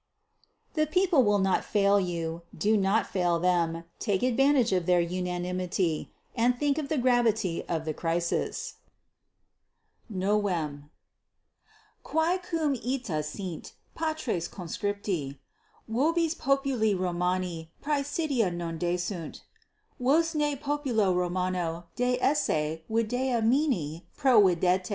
[0.75, 3.83] _The people will not fail you; do not fail them.
[3.99, 8.73] Take advantage of their unanimity, and think of the gravity of the crisis._
[10.11, 10.89] =9.=
[12.01, 15.37] Quae cum ita sint, patres conscripti,
[15.87, 19.41] vobis populi Romani 18 praesidia non desunt:
[19.99, 24.89] vos ne populo Romano deesse videamini providete.